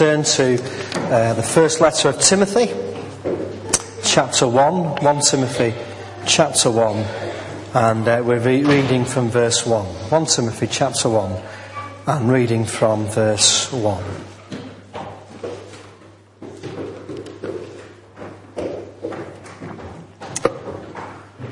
[0.00, 0.54] turn to
[1.12, 2.68] uh, the first letter of Timothy,
[4.02, 5.74] chapter 1, 1 Timothy,
[6.26, 6.96] chapter 1,
[7.74, 9.84] and uh, we're re- reading from verse 1.
[9.84, 11.42] 1 Timothy, chapter 1,
[12.06, 14.02] and reading from verse 1.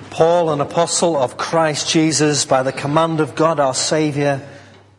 [0.08, 4.40] Paul, an apostle of Christ Jesus, by the command of God our Saviour,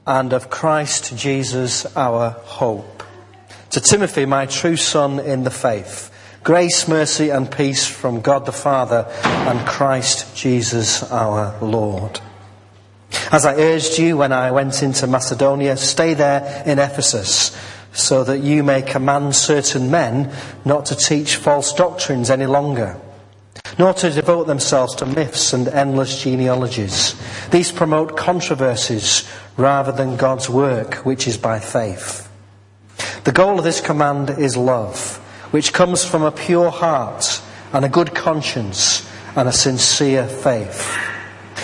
[0.05, 2.98] and of Christ Jesus our hope.
[3.71, 6.11] To Timothy, my true son in the faith,
[6.43, 12.19] grace, mercy, and peace from God the Father and Christ Jesus our Lord.
[13.31, 17.55] As I urged you when I went into Macedonia, stay there in Ephesus,
[17.93, 20.33] so that you may command certain men
[20.65, 22.99] not to teach false doctrines any longer
[23.77, 27.15] nor to devote themselves to myths and endless genealogies.
[27.49, 32.28] These promote controversies rather than God's work, which is by faith.
[33.23, 35.17] The goal of this command is love,
[35.51, 37.41] which comes from a pure heart
[37.73, 40.87] and a good conscience and a sincere faith.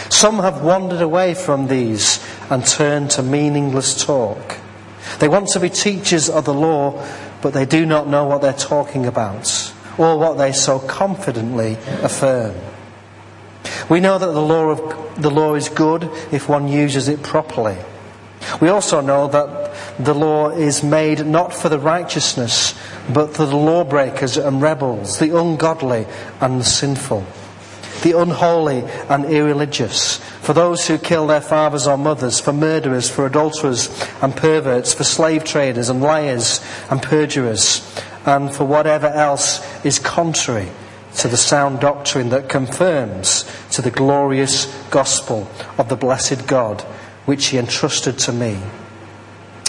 [0.09, 4.57] Some have wandered away from these and turned to meaningless talk.
[5.19, 7.05] They want to be teachers of the law,
[7.41, 12.55] but they do not know what they're talking about or what they so confidently affirm.
[13.89, 17.77] We know that the law, of, the law is good if one uses it properly.
[18.61, 22.73] We also know that the law is made not for the righteousness,
[23.13, 26.05] but for the lawbreakers and rebels, the ungodly
[26.41, 27.25] and the sinful,
[28.03, 33.25] the unholy and irreligious, for those who kill their fathers or mothers, for murderers, for
[33.25, 33.89] adulterers
[34.21, 36.59] and perverts, for slave traders and liars
[36.89, 37.81] and perjurers,
[38.25, 40.69] and for whatever else is contrary
[41.15, 46.81] to the sound doctrine that confirms to the glorious gospel of the blessed God
[47.25, 48.59] which he entrusted to me.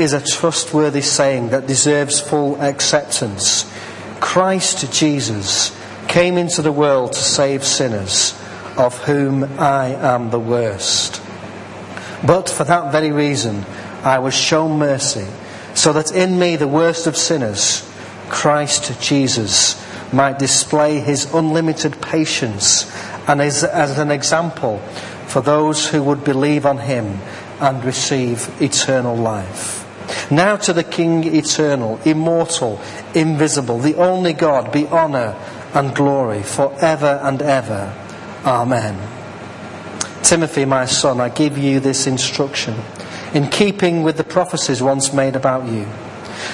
[0.00, 3.70] is a trustworthy saying that deserves full acceptance.
[4.18, 5.76] Christ Jesus
[6.08, 8.34] came into the world to save sinners,
[8.76, 11.22] of whom I am the worst.
[12.26, 13.64] But for that very reason,
[14.02, 15.26] I was shown mercy,
[15.74, 17.86] so that in me, the worst of sinners,
[18.30, 19.80] Christ Jesus
[20.12, 22.90] might display his unlimited patience
[23.28, 24.78] and as, as an example
[25.26, 27.20] for those who would believe on him
[27.60, 29.86] and receive eternal life.
[30.30, 32.80] Now to the King eternal, immortal,
[33.14, 35.36] invisible, the only God, be honour
[35.74, 37.94] and glory forever and ever.
[38.44, 38.98] Amen.
[40.22, 42.74] Timothy, my son, I give you this instruction
[43.34, 45.86] in keeping with the prophecies once made about you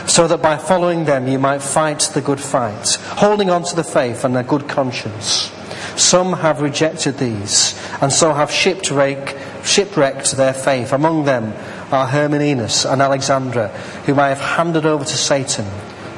[0.06, 3.84] so that by following them you might fight the good fight, holding on to the
[3.84, 5.52] faith and a good conscience.
[5.96, 10.92] Some have rejected these, and so have shipwreck, shipwrecked their faith.
[10.92, 11.52] Among them
[11.91, 13.69] are Hymenaeus and Alexander,
[14.06, 15.66] whom I have handed over to Satan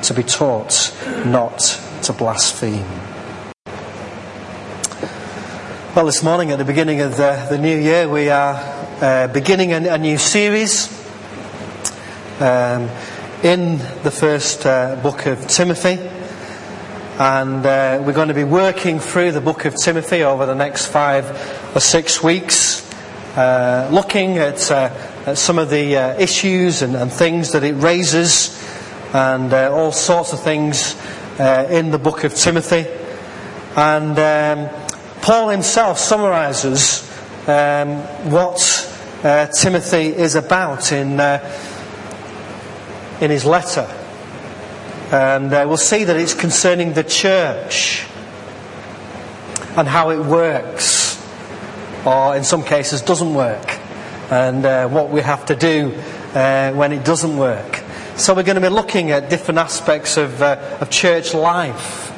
[0.03, 0.95] to be taught
[1.27, 1.59] not
[2.03, 2.87] to blaspheme.
[5.95, 8.55] Well, this morning at the beginning of the, the new year, we are
[9.01, 10.95] uh, beginning a, a, new series.
[12.41, 12.89] Um,
[13.43, 15.97] in the first uh, book of Timothy.
[17.19, 20.87] And uh, we're going to be working through the book of Timothy over the next
[20.87, 21.31] five
[21.75, 22.85] or six weeks,
[23.37, 24.89] uh, looking at, uh,
[25.29, 28.63] at, some of the uh, issues and, and, things that it raises,
[29.13, 30.95] and uh, all sorts of things
[31.39, 32.87] in the book of Timothy.
[33.77, 34.69] And um,
[35.23, 37.03] Paul himself summarizes
[37.49, 37.99] um,
[38.31, 38.59] what
[39.55, 41.21] Timothy is about in
[43.21, 43.87] in his letter.
[45.11, 48.07] And uh, we'll see that it's concerning the church
[49.77, 51.19] and how it works,
[52.05, 53.78] or in some cases doesn't work,
[54.31, 55.95] and uh, what we have to do
[56.35, 57.83] uh, when it doesn't work.
[58.17, 62.13] So we're going to be looking at different aspects of, uh, of church life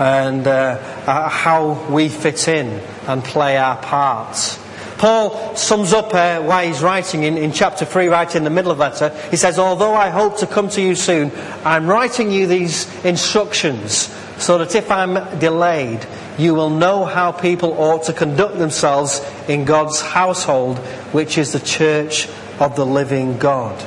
[0.00, 4.58] and uh, how we fit in and play our parts.
[4.98, 8.72] Paul sums up uh, why he's writing in, in chapter 3, right in the middle
[8.72, 9.00] of that.
[9.00, 9.28] letter.
[9.30, 11.30] He says, Although I hope to come to you soon,
[11.64, 16.06] I'm writing you these instructions so that if I'm delayed,
[16.38, 20.78] you will know how people ought to conduct themselves in God's household,
[21.12, 22.28] which is the church
[22.60, 23.80] of the living God.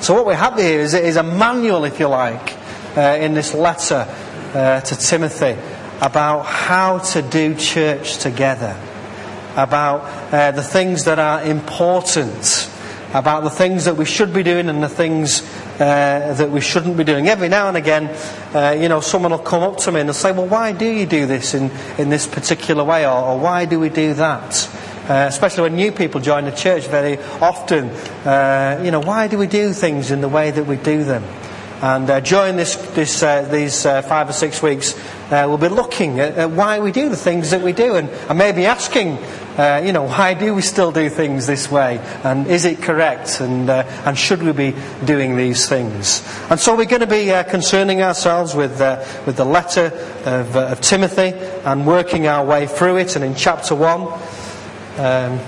[0.00, 2.56] So, what we have here is, is a manual, if you like,
[2.96, 4.06] uh, in this letter
[4.54, 5.56] uh, to Timothy
[6.00, 8.76] about how to do church together,
[9.56, 10.02] about
[10.32, 12.70] uh, the things that are important,
[13.12, 15.42] about the things that we should be doing and the things
[15.74, 17.28] uh, that we shouldn't be doing.
[17.28, 18.06] Every now and again,
[18.54, 21.06] uh, you know, someone will come up to me and say, Well, why do you
[21.06, 23.06] do this in, in this particular way?
[23.06, 24.68] Or, or why do we do that?
[25.08, 27.90] Uh, especially when new people join the church very often.
[28.26, 31.22] Uh, you know, why do we do things in the way that we do them?
[31.80, 34.98] And uh, during this, this, uh, these five or six weeks,
[35.30, 38.38] we'll be looking at, at, why we do the things that we do and, and
[38.38, 39.18] maybe asking,
[39.56, 41.98] uh, you know, why do we still do things this way?
[42.24, 43.40] And is it correct?
[43.40, 44.74] And, uh, and should we be
[45.04, 46.22] doing these things?
[46.50, 48.80] And so we're going to be concerning ourselves with,
[49.26, 49.86] with the letter
[50.24, 51.32] of, of, Timothy
[51.64, 53.16] and working our way through it.
[53.16, 54.00] And in chapter 1,
[54.98, 55.40] um,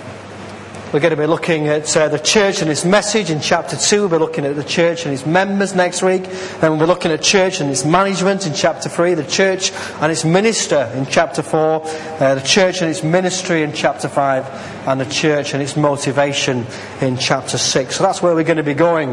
[0.92, 4.00] we're going to be looking at uh, the church and its message in chapter 2.
[4.00, 6.24] We'll be looking at the church and its members next week.
[6.24, 9.12] Then we'll be looking at church and its management in chapter 3.
[9.12, 9.70] The church
[10.00, 11.82] and its minister in chapter 4.
[11.84, 14.88] Uh, the church and its ministry in chapter 5.
[14.88, 16.64] And the church and its motivation
[17.02, 17.96] in chapter 6.
[17.96, 19.10] So that's where we're going to be going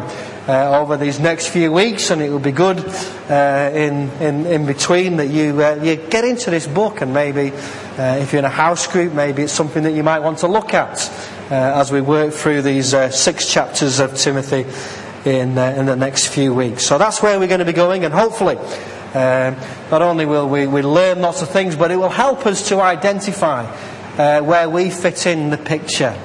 [0.47, 2.09] uh, over these next few weeks.
[2.09, 2.79] And it will be good
[3.29, 7.51] uh, in, in, in between that you, uh, you get into this book and maybe
[7.97, 10.47] uh, if you're in a house group, maybe it's something that you might want to
[10.47, 11.11] look at
[11.49, 14.65] as we work through these uh, six chapters of Timothy
[15.25, 16.85] in, uh, in the next few weeks.
[16.85, 18.55] So that's where we're going to be going, and hopefully,
[19.13, 22.81] not only will we, we learn lots of things, but it will help us to
[22.81, 23.63] identify
[24.17, 26.17] uh, where we fit in the picture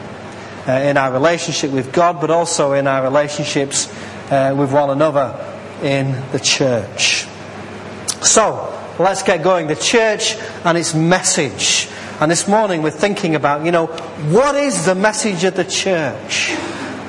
[0.66, 3.88] uh, in our relationship with God, but also in our relationships
[4.30, 5.34] with one another
[5.82, 7.26] in the church.
[8.22, 9.66] So, let's get going.
[9.66, 11.88] The church and its message.
[12.20, 16.52] And this morning we're thinking about, you know, what is the message of the church?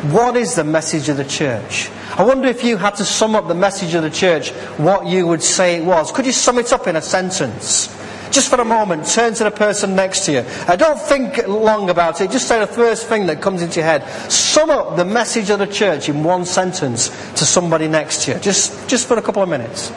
[0.10, 1.92] What is the message of the church?
[2.18, 5.28] I wonder if you had to sum up the message of the church, what you
[5.28, 6.14] would say it was.
[6.14, 7.88] Could you sum it up in a sentence?
[8.32, 10.46] Just for a moment, turn to the person next to you.
[10.66, 12.32] I don't think long about it.
[12.32, 14.08] Just say the first thing that comes into your head.
[14.32, 18.40] Sum up the message of the church in one sentence to somebody next to you.
[18.40, 19.92] Just, just for a couple of minutes.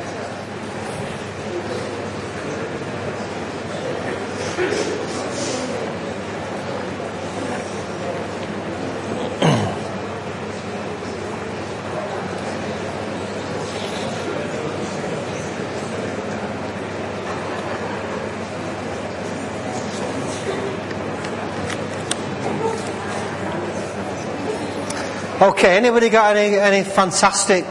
[25.42, 27.64] Okay, anybody got any, any fantastic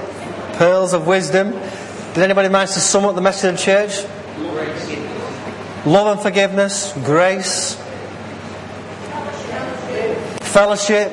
[0.58, 1.52] pearls of wisdom?
[1.52, 4.04] Did anybody manage to sum up the message of the church?
[5.86, 7.76] Love and forgiveness, grace,
[10.42, 11.10] fellowship,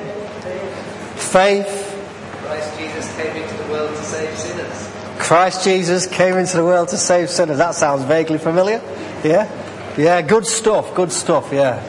[1.15, 1.87] faith.
[2.43, 4.91] Christ Jesus came into the world to save sinners.
[5.19, 7.59] Christ Jesus came into the world to save sinners.
[7.59, 8.81] That sounds vaguely familiar.
[9.23, 9.49] Yeah?
[9.97, 11.81] Yeah, good stuff, good stuff, yeah.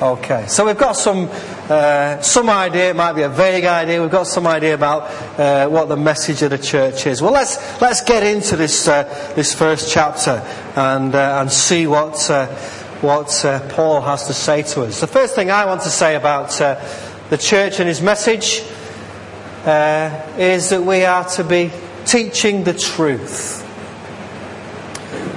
[0.00, 1.28] Okay, so we've got some
[1.68, 2.90] uh, some idea.
[2.90, 4.00] It might be a vague idea.
[4.00, 7.20] We've got some idea about uh, what the message of the church is.
[7.20, 9.02] Well, let's let's get into this uh,
[9.34, 10.42] this first chapter
[10.76, 12.46] and uh, and see what uh,
[13.00, 15.00] what uh, Paul has to say to us.
[15.00, 18.62] The first thing I want to say about the church and his message
[20.38, 21.72] is that we are to be
[22.04, 23.64] teaching the truth.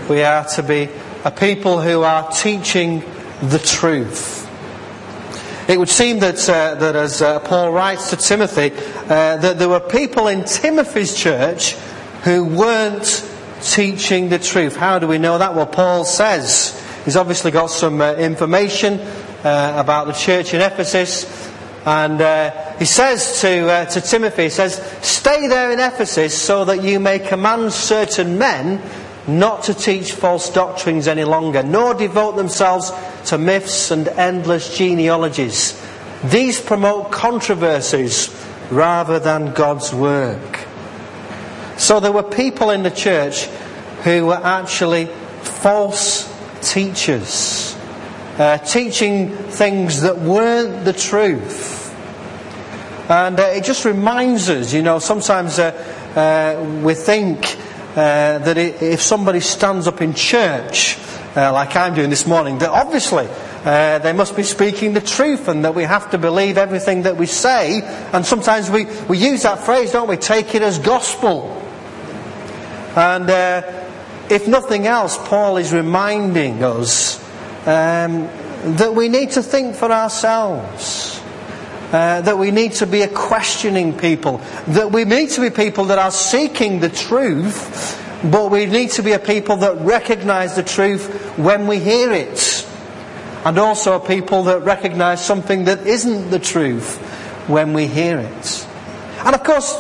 [0.07, 0.89] We are to be
[1.25, 3.03] a people who are teaching
[3.41, 4.38] the truth.
[5.69, 9.69] It would seem that, uh, that as uh, Paul writes to Timothy, uh, that there
[9.69, 11.73] were people in Timothy's church
[12.23, 13.23] who weren't
[13.61, 14.75] teaching the truth.
[14.75, 15.53] How do we know that?
[15.53, 16.73] Well, Paul says
[17.05, 21.53] he's obviously got some uh, information uh, about the church in Ephesus.
[21.85, 26.81] And uh, he says to, to Timothy, he says, Stay there in Ephesus so that
[26.81, 28.81] you may command certain men
[29.38, 32.91] not to teach false doctrines any longer, nor devote themselves
[33.25, 35.79] to myths and endless genealogies.
[36.24, 38.29] These promote controversies
[38.71, 40.59] rather than God's work.
[41.77, 43.45] So there were people in the church
[44.03, 45.05] who were actually
[45.41, 46.27] false
[46.62, 47.75] teachers,
[48.38, 51.77] uh, teaching things that weren't the truth.
[53.09, 55.71] And uh, it just reminds us, you know, sometimes uh,
[56.15, 57.57] uh we think
[57.91, 60.98] uh, that if somebody stands up in church,
[61.36, 63.27] uh, like I'm doing this morning, that obviously
[63.65, 67.17] uh, they must be speaking the truth and that we have to believe everything that
[67.17, 67.81] we say.
[68.13, 70.17] And sometimes we, we use that phrase, don't we?
[70.17, 71.55] Take it as gospel.
[72.96, 73.62] And uh,
[74.29, 77.19] if nothing else, Paul is reminding us
[77.67, 78.29] um,
[78.77, 81.22] that we need to think for ourselves.
[81.91, 85.86] Uh, that we need to be a questioning people, that we need to be people
[85.86, 90.62] that are seeking the truth, but we need to be a people that recognize the
[90.62, 92.67] truth when we hear it.
[93.43, 96.98] And also a people that recognize something that isn't the truth
[97.48, 98.67] when we hear it.
[99.25, 99.75] And of course,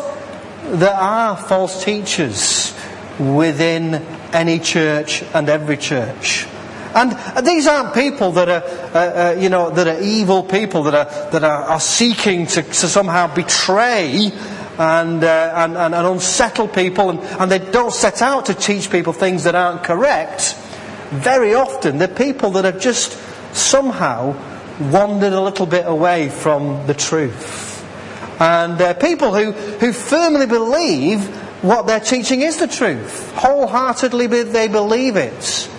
[0.63, 2.73] there are false teachers
[3.19, 3.95] within
[4.33, 6.47] any church and every church.
[6.95, 10.95] And these aren't people that are, uh, uh, you know, that are evil people that
[10.95, 14.31] are, that are, are seeking to, to, somehow betray
[14.79, 18.89] and, uh, and, and, and, unsettle people, and, and they don't set out to teach
[18.89, 20.55] people things that aren't correct.
[21.11, 23.19] Very often, they're people that have just
[23.53, 24.35] somehow
[24.91, 27.67] wandered a little bit away from the truth.
[28.39, 31.25] And uh, people who, who firmly believe
[31.61, 33.31] what they're teaching is the truth.
[33.35, 35.69] Wholeheartedly they believe it.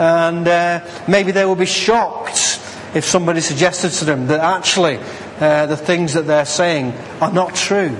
[0.00, 2.58] And uh, maybe they will be shocked
[2.94, 4.98] if somebody suggested to them that actually
[5.38, 7.94] uh, the things that they're saying are not true.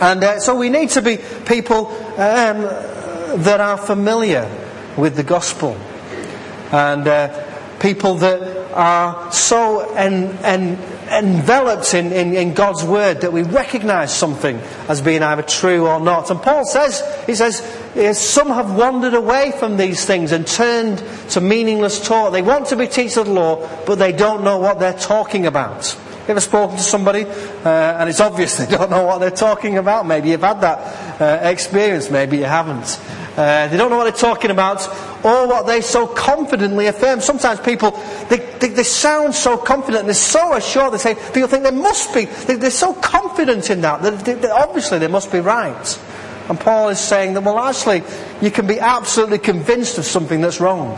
[0.00, 2.62] And uh, so we need to be people um,
[3.42, 4.50] that are familiar
[4.96, 5.76] with the gospel.
[6.72, 10.78] And uh, people that are so en- en-
[11.08, 15.98] enveloped in, in, in, God's word that we recognize something as being either true or
[15.98, 16.30] not.
[16.30, 17.62] And Paul says, he says,
[18.18, 22.32] some have wandered away from these things and turned to meaningless talk.
[22.32, 25.46] They want to be teachers of the law, but they don't know what they're talking
[25.46, 25.96] about.
[26.26, 29.78] You ever spoken to somebody uh, and it's obvious they don't know what they're talking
[29.78, 30.06] about?
[30.06, 33.00] Maybe you've had that uh, experience, maybe you haven't.
[33.36, 34.80] Uh, they don't know what they're talking about
[35.26, 37.20] or what they so confidently affirm.
[37.20, 37.90] Sometimes people,
[38.28, 42.14] they, they, they sound so confident, they're so assured, they say, people think they must
[42.14, 46.00] be, they, are so confident in that, that, that obviously they must be right.
[46.48, 48.04] And Paul is saying that, well, actually,
[48.40, 50.96] you can be absolutely convinced of something that's wrong.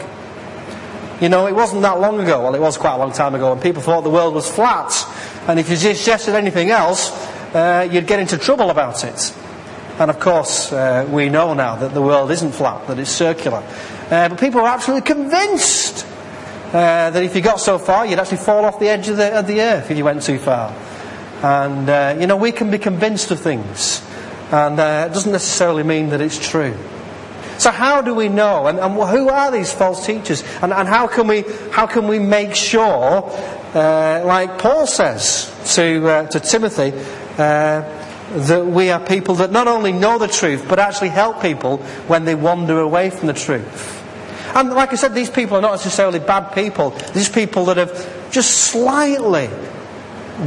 [1.23, 3.50] You know, it wasn't that long ago, well, it was quite a long time ago,
[3.50, 4.92] and people thought the world was flat.
[5.49, 7.11] And if you suggested anything else,
[7.54, 9.35] uh, you'd get into trouble about it.
[9.99, 13.64] And of course, uh, we know now that the world isn't flat, that it's circular.
[14.10, 16.06] Uh, but people were absolutely convinced
[16.68, 19.38] uh, that if you got so far, you'd actually fall off the edge of the,
[19.38, 20.74] of the earth if you went too far.
[21.42, 24.02] And, uh, you know, we can be convinced of things.
[24.50, 26.74] And uh, it doesn't necessarily mean that it's true.
[27.58, 28.66] So how do we know?
[28.66, 30.42] And, and who are these false teachers?
[30.62, 33.30] And, and, how, can we, how can we make sure,
[33.74, 36.92] uh, like Paul says to, uh, to Timothy,
[37.36, 42.24] that we are people that not only know the truth, but actually help people when
[42.24, 43.98] they wander away from the truth.
[44.58, 46.90] And like I said, these people are not necessarily bad people.
[47.14, 49.48] These people that have just slightly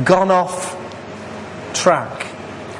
[0.03, 0.75] gone off
[1.73, 2.27] track.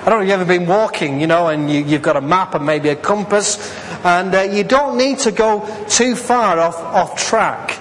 [0.02, 2.22] I don't know if you've ever been walking, you know, and you, have got a
[2.22, 3.74] map and maybe a compass,
[4.04, 7.80] and uh, you don't need to go too far off, off track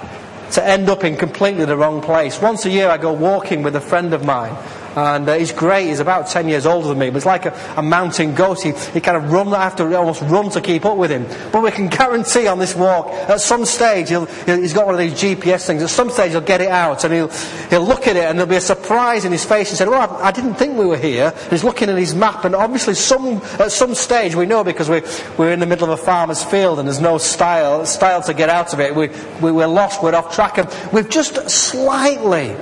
[0.53, 2.41] to end up in completely the wrong place.
[2.41, 4.55] Once a year I go walking with a friend of mine,
[4.97, 5.89] and uh, he's great.
[5.89, 8.63] He's about 10 years older than me, but it's like a, a mountain goat.
[8.63, 11.27] He, he kind of run, I have to almost run to keep up with him.
[11.53, 15.01] But we can guarantee on this walk, at some stage, he'll, he's got one of
[15.01, 15.83] these GPS things.
[15.83, 17.29] At some stage, he'll get it out and he'll,
[17.71, 19.71] he'll look at it and there'll be a surprise in his face.
[19.71, 21.33] He said, well, I, I didn't think we were here.
[21.51, 25.03] he's looking at his map, and obviously, some, at some stage, we know because we,
[25.39, 28.49] we're in the middle of a farmer's field and there's no stile, stile to get
[28.49, 28.95] out of it.
[28.95, 29.09] We,
[29.41, 32.57] we, we're lost, we're off track, and we've just slightly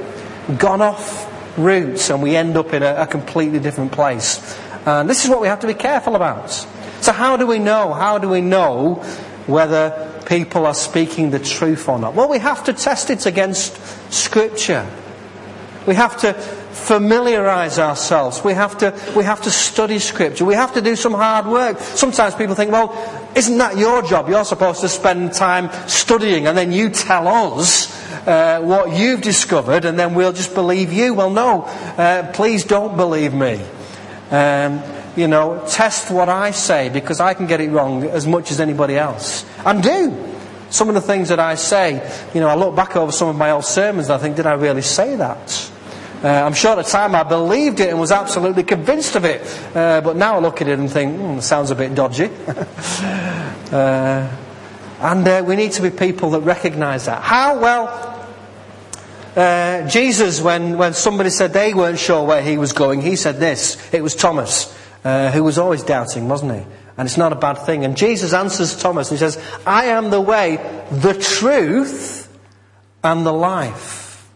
[0.59, 1.28] gone off
[1.59, 4.59] routes and we end up in a, a completely different place.
[4.87, 6.50] And this is what we have to be careful about.
[7.00, 7.93] So, how do we know?
[7.93, 8.97] How do we know
[9.47, 12.15] whether people are speaking the truth or not?
[12.15, 13.77] Well, we have to test it against
[14.12, 14.88] Scripture.
[15.87, 18.43] We have to familiarize ourselves.
[18.45, 20.45] We have to, we have to study Scripture.
[20.45, 21.79] We have to do some hard work.
[21.81, 22.93] Sometimes people think, well,
[23.35, 24.29] isn't that your job?
[24.29, 29.85] You're supposed to spend time studying and then you tell us uh, what you've discovered
[29.85, 31.15] and then we'll just believe you.
[31.15, 33.65] Well, no, uh, please don't believe me.
[34.31, 34.83] Um,
[35.17, 38.61] you know, test what I say because I can get it wrong as much as
[38.61, 39.45] anybody else.
[39.65, 40.35] And do.
[40.71, 41.95] Some of the things that I say,
[42.35, 44.47] you know, I look back over some of my old sermons and I think, did
[44.47, 45.73] I really say that?
[46.23, 49.41] Uh, I'm sure at the time I believed it and was absolutely convinced of it.
[49.75, 52.25] Uh, but now I look at it and think, hmm, sounds a bit dodgy.
[53.73, 54.29] uh,
[55.00, 57.23] and uh, we need to be people that recognize that.
[57.23, 57.59] How?
[57.59, 58.26] Well,
[59.37, 63.37] uh, Jesus, when, when somebody said they weren't sure where he was going, he said
[63.37, 63.76] this.
[63.95, 66.67] It was Thomas, uh, who was always doubting, wasn't he?
[66.97, 67.85] And it's not a bad thing.
[67.85, 70.57] And Jesus answers Thomas and he says, I am the way,
[70.90, 72.37] the truth,
[73.05, 74.28] and the life.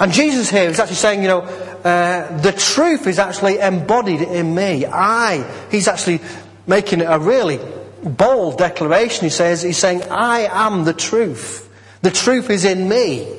[0.00, 4.54] And Jesus here is actually saying, you know, uh, the truth is actually embodied in
[4.54, 4.86] me.
[4.86, 6.20] I, he's actually
[6.66, 7.60] making it a really
[8.02, 9.24] bold declaration.
[9.24, 11.68] He says, he's saying, I am the truth.
[12.02, 13.38] The truth is in me.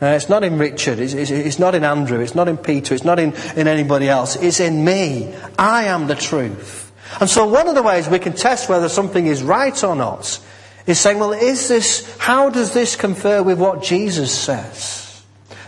[0.00, 2.92] Uh, it's not in Richard, it's, it's, it's, not in Andrew, it's not in Peter,
[2.92, 4.34] it's not in, in anybody else.
[4.34, 5.32] It's in me.
[5.56, 6.92] I am the truth.
[7.20, 10.40] And so one of the ways we can test whether something is right or not
[10.86, 15.22] is saying, well, is this, how does this confer with what Jesus says?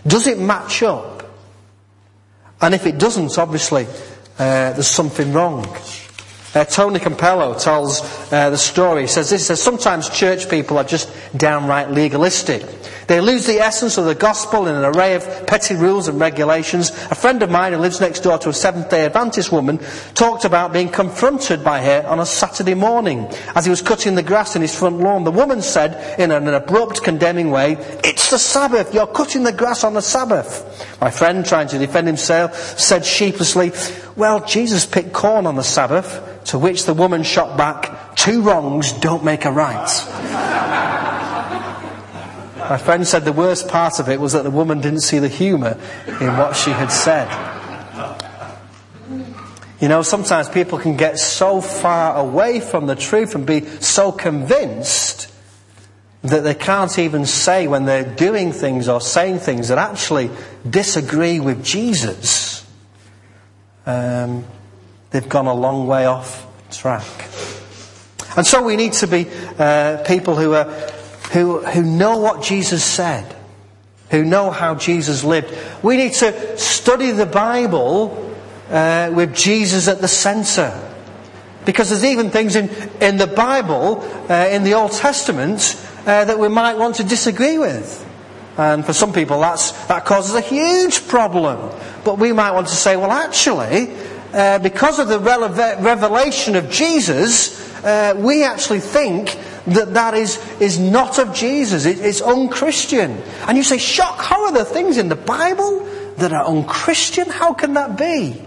[0.05, 1.33] Does it match up?
[2.61, 3.85] And if it doesn't, obviously,
[4.37, 5.65] uh, there's something wrong.
[6.55, 9.01] Uh, Tony Campolo tells uh, the story.
[9.01, 12.63] He says this, he says, sometimes church people are just downright legalistic.
[13.07, 16.89] They lose the essence of the gospel in an array of petty rules and regulations.
[17.11, 19.79] A friend of mine who lives next door to a Seventh day Adventist woman
[20.15, 24.23] talked about being confronted by her on a Saturday morning as he was cutting the
[24.23, 25.23] grass in his front lawn.
[25.23, 28.93] The woman said in an abrupt, condemning way, It's the Sabbath.
[28.93, 30.97] You're cutting the grass on the Sabbath.
[31.01, 33.71] My friend, trying to defend himself, said sheepishly,
[34.15, 36.34] Well, Jesus picked corn on the Sabbath.
[36.45, 39.85] To which the woman shot back, Two wrongs don't make a right.
[42.57, 45.27] My friend said the worst part of it was that the woman didn't see the
[45.27, 47.29] humour in what she had said.
[49.79, 54.11] You know, sometimes people can get so far away from the truth and be so
[54.11, 55.31] convinced
[56.23, 60.31] that they can't even say when they're doing things or saying things that actually
[60.67, 62.65] disagree with Jesus.
[63.85, 64.45] Um,
[65.15, 67.03] they've gone a long way off track.
[68.35, 70.65] And so we need to be uh, people who are
[71.31, 73.35] who, who know what Jesus said,
[74.11, 75.53] who know how Jesus lived.
[75.83, 78.35] We need to study the Bible
[78.69, 80.81] uh, with Jesus at the centre.
[81.65, 82.69] Because there's even things in,
[83.01, 87.57] in the Bible, uh, in the Old Testament, uh, that we might want to disagree
[87.57, 88.03] with.
[88.57, 91.75] And for some people, that's, that causes a huge problem.
[92.03, 93.93] But we might want to say, well, actually,
[94.35, 99.37] uh, because of the revelation of Jesus, uh, we actually think
[99.67, 101.85] that that is, is not of Jesus.
[101.85, 103.11] It, it's unchristian.
[103.47, 105.85] And you say, shock, how are there things in the Bible
[106.17, 107.29] that are unchristian?
[107.29, 108.41] How can that be?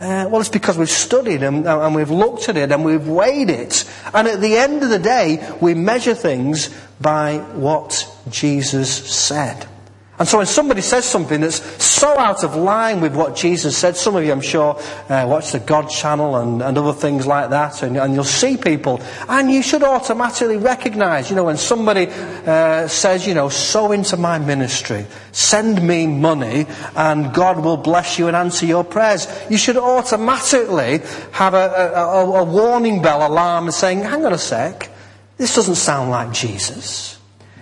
[0.00, 3.48] Uh, well, it's because we've studied and, and we've looked at it and we've weighed
[3.48, 3.88] it.
[4.12, 6.68] And at the end of the day, we measure things
[7.00, 9.68] by what Jesus said.
[10.18, 13.96] And so when somebody says something that's so out of line with what Jesus said,
[13.96, 17.50] some of you, I'm sure, uh, watch the God channel and, and other things like
[17.50, 22.06] that, and, and, you'll see people, and you should automatically recognize, you know, when somebody
[22.08, 28.18] uh, says, you know, sow into my ministry, send me money, and God will bless
[28.18, 31.00] you and answer your prayers, you should automatically
[31.32, 34.88] have a, a, a warning bell alarm saying, hang on a sec,
[35.36, 37.15] this doesn't sound like Jesus.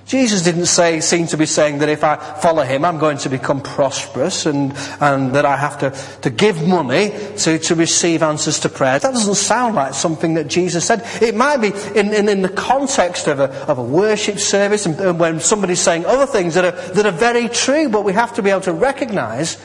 [0.06, 3.30] Jesus didn't say, seem to be saying that if I follow him, I'm going to
[3.30, 5.90] become prosperous and, and that I have to,
[6.20, 8.98] to give money to, to receive answers to prayer.
[8.98, 11.02] That doesn't sound like something that Jesus said.
[11.22, 15.00] It might be in, in, in the context of a, of a worship service and,
[15.00, 18.34] and when somebody's saying other things that are, that are very true, but we have
[18.34, 19.56] to be able to recognize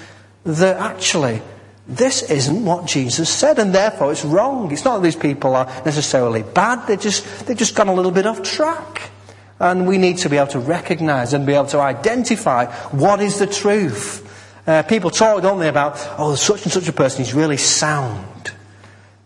[0.45, 1.41] that actually
[1.86, 4.71] this isn't what Jesus said, and therefore it's wrong.
[4.71, 8.12] It's not that these people are necessarily bad, they're just, they've just gone a little
[8.12, 9.10] bit off track.
[9.60, 13.39] And we need to be able to recognize and be able to identify what is
[13.39, 14.26] the truth.
[14.65, 18.52] Uh, people talk, don't they, about, oh, such and such a person is really sound.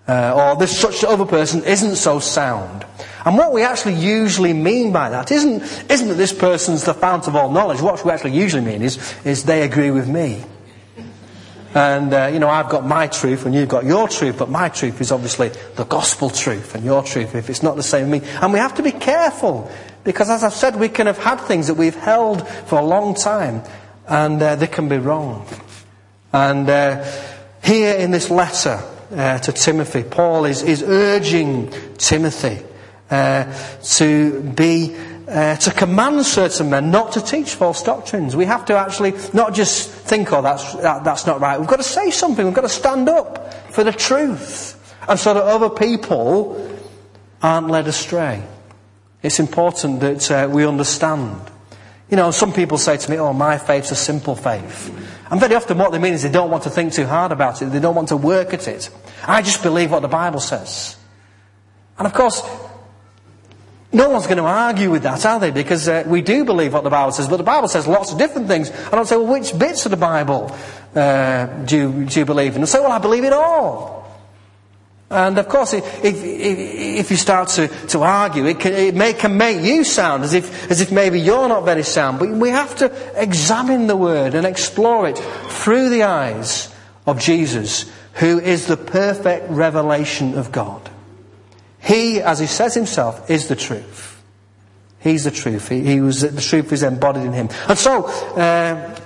[0.08, 2.86] Uh, or this such other person isn't so sound.
[3.26, 7.28] And what we actually usually mean by that isn't, isn't that this person's the fount
[7.28, 7.82] of all knowledge.
[7.82, 10.44] What we actually usually mean is, is they agree with me.
[11.74, 14.70] And, uh, you know, I've got my truth and you've got your truth, but my
[14.70, 18.24] truth is obviously the gospel truth and your truth if it's not the same with
[18.24, 18.30] me.
[18.42, 19.72] And we have to be careful
[20.04, 23.16] because as I've said, we can have had things that we've held for a long
[23.16, 23.64] time
[24.08, 25.48] and uh, they can be wrong.
[26.32, 27.06] And uh,
[27.64, 32.60] here in this letter uh, to Timothy, Paul is, is urging Timothy
[33.10, 34.96] uh, to be
[35.28, 38.36] uh, to command certain men not to teach false doctrines.
[38.36, 41.58] We have to actually not just think, oh, that's, that, that's not right.
[41.58, 42.46] We've got to say something.
[42.46, 44.80] We've got to stand up for the truth.
[45.08, 46.78] And so that other people
[47.42, 48.44] aren't led astray.
[49.24, 51.50] It's important that uh, we understand.
[52.10, 54.90] You know, some people say to me, oh, my faith's a simple faith.
[55.32, 57.62] And very often what they mean is they don't want to think too hard about
[57.62, 57.68] it.
[57.68, 58.90] They don't want to work at it.
[59.26, 60.98] I just believe what the Bible says.
[61.98, 62.44] And of course,
[63.94, 65.52] no one's going to argue with that, are they?
[65.52, 68.18] Because uh, we do believe what the Bible says, but the Bible says lots of
[68.18, 68.70] different things.
[68.70, 70.56] And I'll say, well, which bits of the Bible
[70.96, 72.62] uh, do, you, do you believe in?
[72.62, 74.03] And say, well, I believe it all.
[75.14, 79.14] And of course, if, if, if you start to, to argue, it, can, it may,
[79.14, 82.20] can make you sound as if, as if maybe you're not very sound.
[82.20, 86.74] But we have to examine the Word and explore it through the eyes
[87.06, 90.90] of Jesus, who is the perfect revelation of God.
[91.80, 94.22] He, as he says himself, is the truth.
[95.00, 95.68] He's the truth.
[95.68, 97.50] He, he was, the truth is embodied in him.
[97.68, 98.98] And so, uh,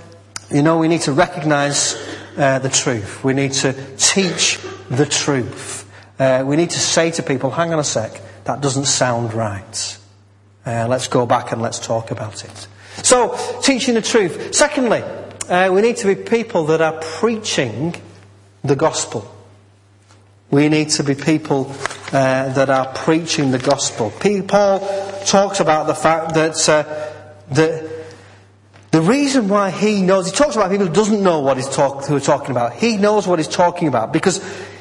[0.52, 1.96] you know, we need to recognize
[2.38, 3.24] uh, the truth.
[3.24, 5.87] We need to teach the truth.
[6.20, 9.98] Uh, we need to say to people, hang on a sec, that doesn't sound right.
[10.66, 12.68] Uh, let's go back and let's talk about it.
[13.04, 14.54] So, teaching the truth.
[14.54, 17.96] Secondly, uh, we need to be people that are preaching
[18.64, 19.34] the gospel.
[20.50, 21.72] We need to be people
[22.08, 24.12] uh, that are preaching the gospel.
[24.12, 24.80] Paul
[25.26, 26.84] talks about the fact that uh,
[27.54, 28.06] the,
[28.92, 32.06] the reason why he knows, he talks about people who doesn't know what he's talk,
[32.06, 32.74] who are talking about.
[32.74, 34.38] He knows what he's talking about because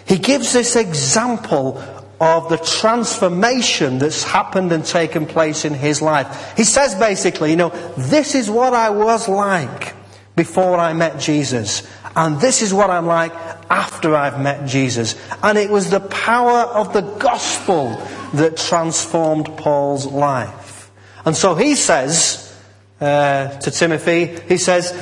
[0.07, 1.83] he gives this example
[2.21, 6.57] of the transformation that's happened and taken place in his life.
[6.57, 9.95] He says basically, you know, this is what I was like
[10.35, 11.87] before I met Jesus.
[12.14, 13.33] And this is what I'm like
[13.69, 15.14] after I've met Jesus.
[15.42, 17.90] And it was the power of the gospel
[18.35, 20.90] that transformed Paul's life.
[21.27, 22.57] And so he says
[23.01, 24.95] uh, to Timothy, he says,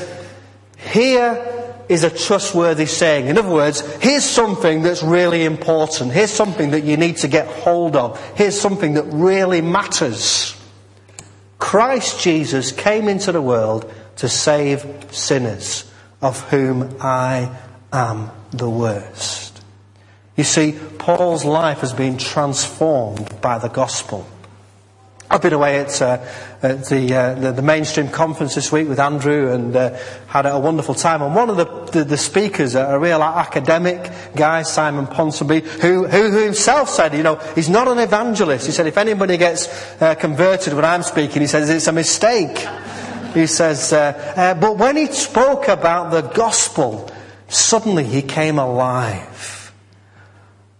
[0.76, 3.26] here is a trustworthy saying.
[3.26, 6.12] In other words, here's something that's really important.
[6.12, 8.20] Here's something that you need to get hold of.
[8.36, 10.56] Here's something that really matters.
[11.58, 17.56] Christ Jesus came into the world to save sinners, of whom I
[17.92, 19.62] am the worst.
[20.36, 24.26] You see, Paul's life has been transformed by the gospel.
[25.34, 26.24] I've been away at, uh,
[26.62, 30.60] at the, uh, the, the mainstream conference this week with Andrew and uh, had a
[30.60, 31.22] wonderful time.
[31.22, 36.30] And one of the, the, the, speakers, a real academic guy, Simon Ponsonby, who, who,
[36.30, 38.66] who, himself said, you know, he's not an evangelist.
[38.66, 39.66] He said, if anybody gets
[40.00, 42.56] uh, converted when I'm speaking, he says it's a mistake.
[43.34, 47.10] He says, uh, uh, but when he spoke about the gospel,
[47.48, 49.63] suddenly he came alive.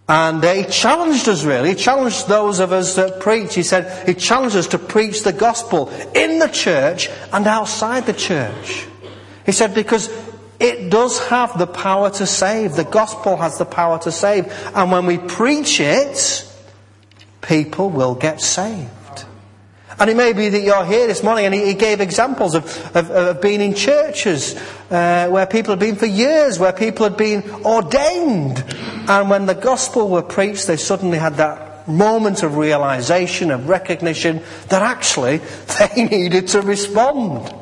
[0.07, 1.69] And uh, he challenged us really.
[1.69, 3.55] He challenged those of us that preach.
[3.55, 8.13] He said, he challenged us to preach the gospel in the church and outside the
[8.13, 8.85] church.
[9.45, 10.09] He said, because
[10.59, 12.73] it does have the power to save.
[12.73, 14.45] The gospel has the power to save.
[14.75, 16.47] And when we preach it,
[17.41, 18.89] people will get saved.
[19.97, 23.09] And it may be that you're here this morning, and he, gave examples of, of,
[23.11, 24.55] of being in churches
[24.89, 28.63] uh, where people had been for years, where people had been ordained.
[29.07, 34.41] And when the gospel were preached, they suddenly had that moment of realization, of recognition
[34.69, 35.37] that actually
[35.79, 37.53] they needed to respond.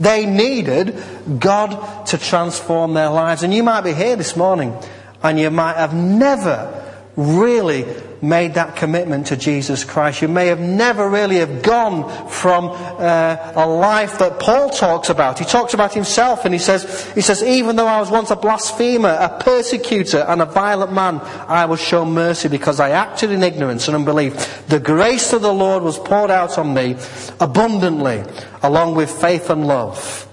[0.00, 1.02] They needed
[1.38, 3.42] God to transform their lives.
[3.42, 4.76] And you might be here this morning,
[5.22, 6.82] and you might have never
[7.16, 7.84] really
[8.22, 10.22] made that commitment to Jesus Christ.
[10.22, 15.40] You may have never really have gone from uh, a life that Paul talks about.
[15.40, 18.36] He talks about himself and he says, he says, even though I was once a
[18.36, 23.42] blasphemer, a persecutor and a violent man, I was shown mercy because I acted in
[23.42, 24.66] ignorance and unbelief.
[24.68, 26.96] The grace of the Lord was poured out on me
[27.40, 28.22] abundantly
[28.62, 30.28] along with faith and love.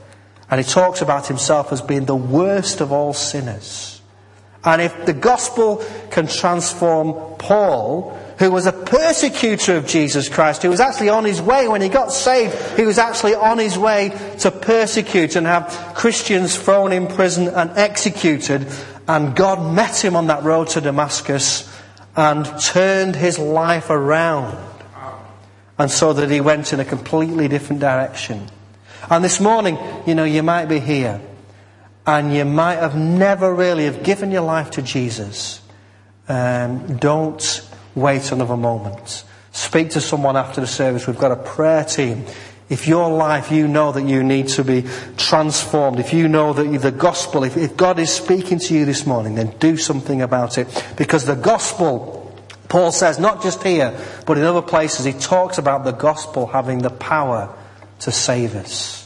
[0.52, 3.99] And he talks about himself as being the worst of all sinners.
[4.64, 10.70] And if the gospel can transform Paul, who was a persecutor of Jesus Christ, who
[10.70, 14.10] was actually on his way, when he got saved, he was actually on his way
[14.40, 18.68] to persecute and have Christians thrown in prison and executed.
[19.08, 21.70] And God met him on that road to Damascus
[22.16, 24.58] and turned his life around.
[25.78, 28.50] And so that he went in a completely different direction.
[29.10, 31.22] And this morning, you know, you might be here
[32.10, 35.62] and you might have never really have given your life to Jesus,
[36.28, 39.24] um, don't wait another moment.
[39.52, 41.06] Speak to someone after the service.
[41.06, 42.26] We've got a prayer team.
[42.68, 44.86] If your life, you know that you need to be
[45.18, 49.06] transformed, if you know that the gospel, if, if God is speaking to you this
[49.06, 50.68] morning, then do something about it.
[50.98, 52.36] Because the gospel,
[52.70, 56.80] Paul says, not just here, but in other places, he talks about the gospel having
[56.80, 57.56] the power
[58.00, 58.99] to save us.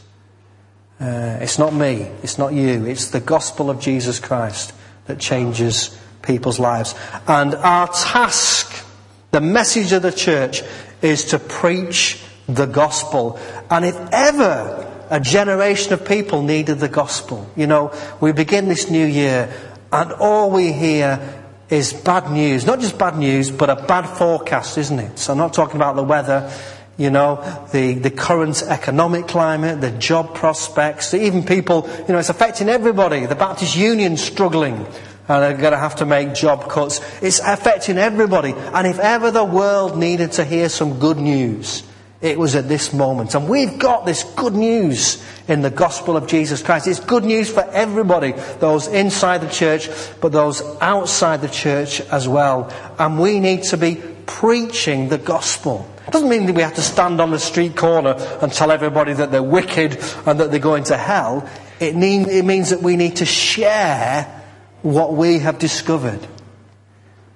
[1.00, 4.74] Uh, it's not me, it's not you, it's the gospel of Jesus Christ
[5.06, 6.96] that changes people's lives.
[7.28, 8.86] And our task,
[9.32, 10.64] the message of the church,
[11.02, 13.40] is to preach the gospel.
[13.70, 18.90] And if ever a generation of people needed the gospel, you know, we begin this
[18.90, 19.54] new year
[19.92, 22.66] and all we hear is bad news.
[22.66, 25.20] Not just bad news, but a bad forecast, isn't it?
[25.20, 26.52] So I'm not talking about the weather
[26.98, 32.30] you know, the, the current economic climate, the job prospects, even people, you know, it's
[32.30, 33.26] affecting everybody.
[33.26, 34.86] The Baptist Union struggling
[35.28, 37.00] and they're going to have to make job cuts.
[37.22, 38.54] It's affecting everybody.
[38.54, 41.84] And if ever the world needed to hear some good news,
[42.22, 43.34] it was at this moment.
[43.36, 46.88] And we've got this good news in the gospel of Jesus Christ.
[46.88, 49.90] It's good news for everybody, those inside the church,
[50.22, 52.72] but those outside the church as well.
[53.00, 55.90] And we need to be preaching the gospel.
[56.08, 59.14] It doesn't mean that we have to stand on the street corner and tell everybody
[59.14, 61.50] that they're wicked and that they're going to hell.
[61.80, 64.42] It, mean, it means that we need to share
[64.82, 66.28] what we have discovered.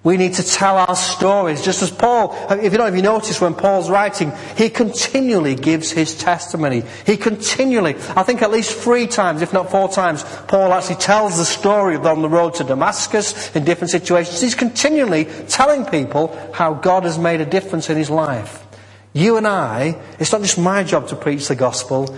[0.08, 1.62] We need to tell our stories.
[1.62, 5.92] Just as Paul, if you don't, if you notice when Paul's writing, he continually gives
[5.92, 6.84] his testimony.
[7.06, 11.36] He continually, I think at least three times, if not four times, Paul actually tells
[11.36, 14.40] the story of on the road to Damascus in different situations.
[14.40, 18.66] He's continually telling people how God has made a difference in his life.
[19.12, 22.18] You and I, it's not just my job to preach the gospel,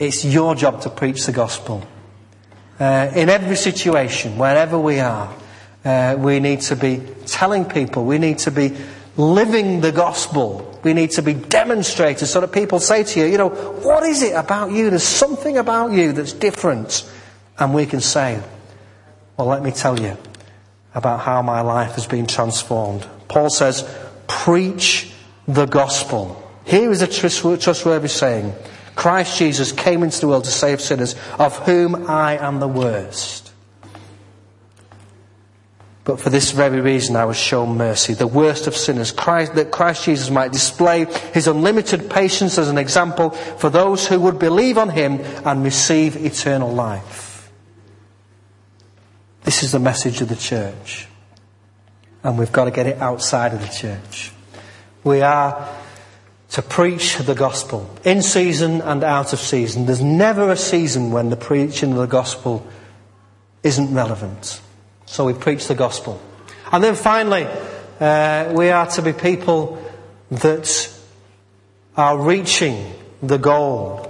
[0.00, 1.86] it's your job to preach the gospel.
[2.80, 5.32] Uh, in every situation, wherever we are.
[5.88, 8.04] Uh, we need to be telling people.
[8.04, 8.76] We need to be
[9.16, 10.78] living the gospel.
[10.82, 14.22] We need to be demonstrators so that people say to you, you know, what is
[14.22, 14.90] it about you?
[14.90, 17.10] There's something about you that's different.
[17.58, 18.42] And we can say,
[19.38, 20.18] well, let me tell you
[20.94, 23.06] about how my life has been transformed.
[23.28, 23.88] Paul says,
[24.26, 25.10] preach
[25.46, 26.46] the gospel.
[26.66, 28.52] Here is a trustworthy saying.
[28.94, 33.47] Christ Jesus came into the world to save sinners, of whom I am the worst.
[36.08, 39.70] But for this very reason I was shown mercy, the worst of sinners, Christ, that
[39.70, 44.78] Christ Jesus might display his unlimited patience as an example for those who would believe
[44.78, 47.52] on him and receive eternal life.
[49.42, 51.06] This is the message of the church.
[52.22, 54.32] And we've got to get it outside of the church.
[55.04, 55.68] We are
[56.52, 59.84] to preach the gospel in season and out of season.
[59.84, 62.66] There's never a season when the preaching of the gospel
[63.62, 64.62] isn't relevant.
[65.08, 66.20] So we preach the gospel.
[66.70, 67.46] And then finally,
[67.98, 69.82] uh, we are to be people
[70.30, 70.92] that
[71.96, 72.92] are reaching
[73.22, 74.04] the goal.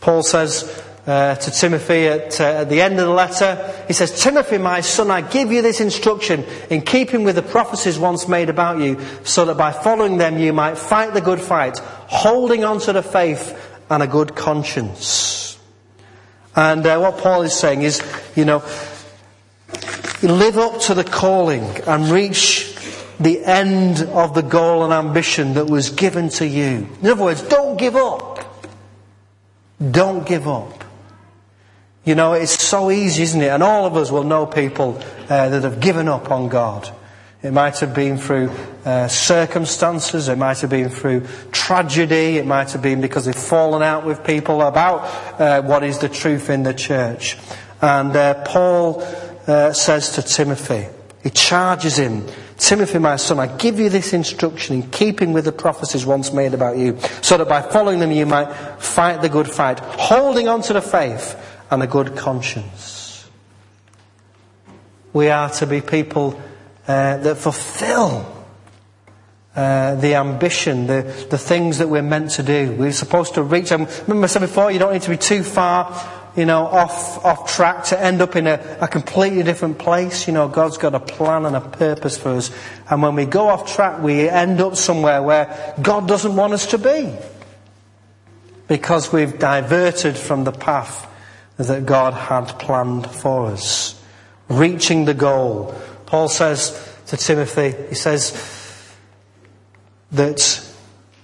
[0.00, 4.20] Paul says uh, to Timothy at, uh, at the end of the letter, he says,
[4.20, 8.50] Timothy, my son, I give you this instruction in keeping with the prophecies once made
[8.50, 12.80] about you, so that by following them you might fight the good fight, holding on
[12.80, 13.56] to the faith
[13.88, 15.58] and a good conscience.
[16.56, 18.02] And uh, what Paul is saying is,
[18.34, 18.62] you know,
[20.22, 22.74] live up to the calling and reach
[23.20, 26.88] the end of the goal and ambition that was given to you.
[27.00, 28.66] In other words, don't give up.
[29.90, 30.84] Don't give up.
[32.04, 33.48] You know, it's so easy, isn't it?
[33.48, 36.90] And all of us will know people uh, that have given up on God.
[37.42, 38.50] It might have been through
[38.86, 43.82] uh, circumstances, it might have been through tragedy, it might have been because they've fallen
[43.82, 45.00] out with people about
[45.38, 47.36] uh, what is the truth in the church.
[47.82, 49.02] And uh, Paul
[49.46, 50.86] uh, says to Timothy.
[51.22, 52.26] He charges him,
[52.58, 56.54] Timothy, my son, I give you this instruction in keeping with the prophecies once made
[56.54, 60.62] about you, so that by following them you might fight the good fight, holding on
[60.62, 61.36] to the faith
[61.70, 63.28] and a good conscience.
[65.12, 66.40] We are to be people
[66.86, 68.30] uh, that fulfill
[69.56, 72.72] uh, the ambition, the, the things that we're meant to do.
[72.72, 73.72] We're supposed to reach.
[73.72, 77.24] I remember I said before, you don't need to be too far you know, off,
[77.24, 80.26] off track to end up in a, a completely different place.
[80.26, 82.50] You know, God's got a plan and a purpose for us.
[82.90, 86.66] And when we go off track, we end up somewhere where God doesn't want us
[86.66, 87.14] to be.
[88.66, 91.08] Because we've diverted from the path
[91.56, 94.02] that God had planned for us.
[94.48, 95.74] Reaching the goal.
[96.06, 98.32] Paul says to Timothy, he says
[100.10, 100.72] that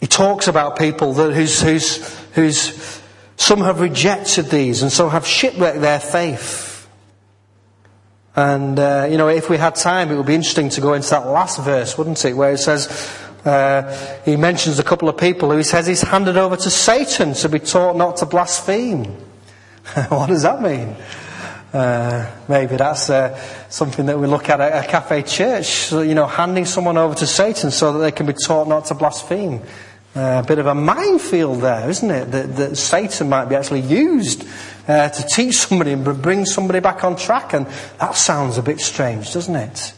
[0.01, 3.00] he talks about people that whose, whose, whose
[3.41, 6.87] some have rejected these and so have shipwrecked their faith.
[8.37, 11.09] And, uh, you know, if we had time, it would be interesting to go into
[11.09, 12.35] that last verse, wouldn't it?
[12.35, 12.87] Where it says,
[13.47, 17.33] uh, he mentions a couple of people who he says he's handed over to Satan
[17.33, 19.05] to be taught not to blaspheme.
[20.11, 20.95] what does that mean?
[21.73, 23.35] Uh, maybe that's uh,
[23.71, 25.93] something that we look at at a cafe church.
[25.93, 28.95] You know, handing someone over to Satan so that they can be taught not to
[28.95, 29.63] blaspheme
[30.15, 32.31] a bit of a minefield there, isn't it?
[32.33, 34.47] That, that Satan might be actually used
[34.89, 37.53] uh, to teach somebody and bring somebody back on track.
[37.53, 37.67] And
[37.99, 39.95] that sounds a bit strange, doesn't it?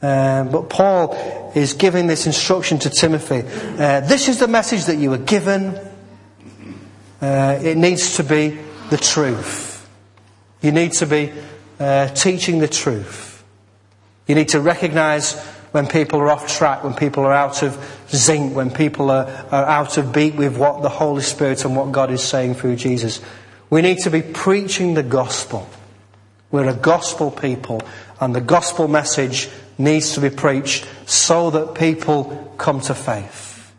[0.00, 3.42] Um, but Paul is giving this instruction to Timothy.
[3.42, 5.78] Uh, this is the message that you were given.
[7.20, 8.58] Uh, it needs to be
[8.90, 9.88] the truth.
[10.60, 11.32] You need to be
[11.80, 13.44] uh, teaching the truth.
[14.26, 15.34] You need to recognize
[15.74, 17.76] when people are off track, when people are out of
[18.08, 21.90] zinc, when people are, are out of beat with what the Holy Spirit and what
[21.90, 23.20] God is saying through Jesus.
[23.70, 25.68] We need to be preaching the gospel.
[26.52, 27.82] We're a gospel people,
[28.20, 33.74] and the gospel message needs to be preached so that people come to faith.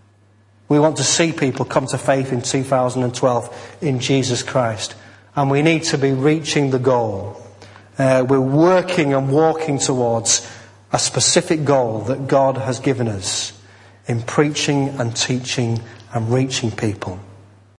[0.67, 4.95] We want to see people come to faith in 2012 in Jesus Christ.
[5.33, 7.41] And we need to be reaching the goal.
[7.97, 10.45] Uh, we're working and walking towards
[10.95, 13.51] a specific goal that God has given us
[14.07, 15.81] in preaching and teaching
[16.13, 17.19] and reaching people.